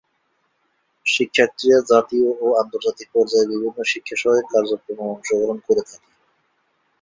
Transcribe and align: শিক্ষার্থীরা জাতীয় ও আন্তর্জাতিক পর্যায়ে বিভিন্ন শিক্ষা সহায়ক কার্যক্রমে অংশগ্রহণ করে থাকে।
শিক্ষার্থীরা 1.05 1.79
জাতীয় 1.91 2.27
ও 2.39 2.57
আন্তর্জাতিক 2.61 3.07
পর্যায়ে 3.15 3.49
বিভিন্ন 3.53 3.79
শিক্ষা 3.91 4.15
সহায়ক 4.21 4.47
কার্যক্রমে 4.53 5.03
অংশগ্রহণ 5.07 5.57
করে 5.67 5.81
থাকে। 5.89 6.09